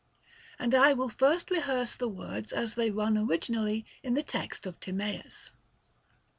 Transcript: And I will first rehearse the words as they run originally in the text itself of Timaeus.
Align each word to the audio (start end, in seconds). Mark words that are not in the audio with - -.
And 0.57 0.73
I 0.73 0.93
will 0.93 1.09
first 1.09 1.51
rehearse 1.51 1.95
the 1.95 2.07
words 2.09 2.51
as 2.51 2.73
they 2.73 2.89
run 2.89 3.19
originally 3.19 3.85
in 4.01 4.15
the 4.15 4.23
text 4.23 4.61
itself 4.61 4.77
of 4.77 4.79
Timaeus. 4.79 5.51